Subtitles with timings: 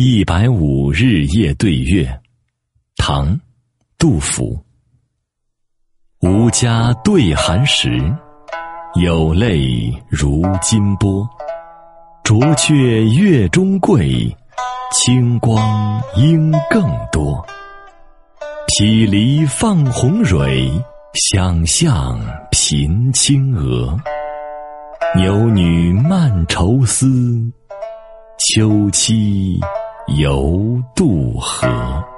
[0.00, 2.08] 一百五日夜对月，
[2.98, 3.36] 唐，
[3.98, 4.56] 杜甫。
[6.20, 8.00] 吾家对寒食，
[9.02, 11.28] 有泪如金波。
[12.22, 14.32] 浊却月中桂，
[14.92, 16.80] 清光应更
[17.10, 17.44] 多。
[18.68, 20.70] 毗梨放红蕊，
[21.14, 22.20] 想向
[22.52, 23.98] 频青娥。
[25.16, 27.10] 牛女漫愁思，
[28.38, 29.58] 秋期。
[30.18, 32.17] 游渡河。